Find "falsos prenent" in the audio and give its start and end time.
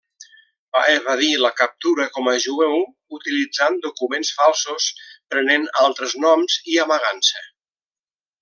4.41-5.69